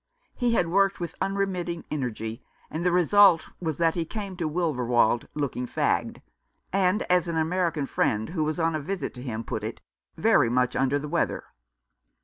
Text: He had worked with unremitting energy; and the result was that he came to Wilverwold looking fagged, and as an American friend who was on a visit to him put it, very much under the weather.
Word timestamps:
He 0.33 0.53
had 0.53 0.67
worked 0.69 0.99
with 0.99 1.13
unremitting 1.21 1.83
energy; 1.91 2.43
and 2.71 2.83
the 2.83 2.91
result 2.91 3.49
was 3.59 3.77
that 3.77 3.93
he 3.93 4.03
came 4.03 4.35
to 4.37 4.49
Wilverwold 4.49 5.27
looking 5.35 5.67
fagged, 5.67 6.23
and 6.73 7.03
as 7.03 7.27
an 7.27 7.37
American 7.37 7.85
friend 7.85 8.29
who 8.29 8.43
was 8.43 8.59
on 8.59 8.73
a 8.73 8.79
visit 8.79 9.13
to 9.13 9.21
him 9.21 9.43
put 9.43 9.63
it, 9.63 9.79
very 10.17 10.49
much 10.49 10.75
under 10.75 10.97
the 10.97 11.07
weather. 11.07 11.43